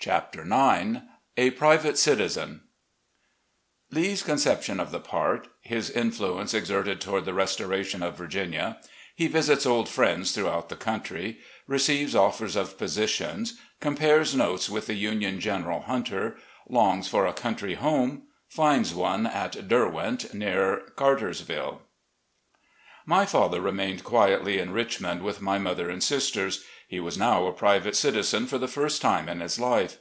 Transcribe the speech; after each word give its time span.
CHAPTER 0.00 0.42
IX 0.42 1.04
A 1.38 1.52
Private 1.52 1.96
Citizen 1.96 2.60
lee's 3.90 4.22
conception 4.22 4.78
op 4.78 4.90
the 4.90 5.00
part— 5.00 5.48
HIS 5.72 5.88
INFLUENCE 5.88 6.52
EXERTED 6.52 7.00
TOWARD 7.00 7.24
THE 7.24 7.32
RESTORATION 7.32 8.02
OF 8.02 8.14
VIRGINIA— 8.18 8.80
^HE 9.18 9.30
VISITS 9.30 9.64
OLD 9.64 9.88
FRIENDS 9.88 10.32
THROUGHOUT 10.32 10.68
THE 10.68 10.76
COUNTRY— 10.76 11.38
RECEIVES 11.74 12.14
OFFERS 12.14 12.54
OP 12.54 12.76
POSITIONS— 12.76 13.54
COMPARES 13.80 14.34
NOTES 14.34 14.68
WITH 14.68 14.88
THE 14.88 14.92
UNION 14.94 15.40
GENERAL 15.40 15.80
HUNTER— 15.86 16.36
LONGS 16.78 17.08
FOR 17.08 17.24
A 17.26 17.32
COUNTRY 17.32 17.76
HOME— 17.76 18.24
^FINDS 18.54 18.92
ONE 18.92 19.26
AT" 19.26 19.66
DERWENT," 19.68 20.34
NEAR 20.34 20.82
CARTERS 20.96 21.40
VILLE 21.40 21.80
My 23.06 23.26
father 23.26 23.60
remained 23.60 24.02
quietly 24.02 24.58
in 24.58 24.70
Richmond 24.72 25.22
with 25.22 25.42
my 25.42 25.58
mother 25.58 25.90
and 25.90 26.02
sisters. 26.02 26.64
He 26.88 27.00
was 27.00 27.18
now 27.18 27.44
a 27.46 27.52
private 27.52 27.96
citizen 27.96 28.46
for 28.46 28.56
the 28.56 28.68
first 28.68 29.02
time 29.02 29.28
in 29.28 29.40
his 29.40 29.58
life. 29.58 29.98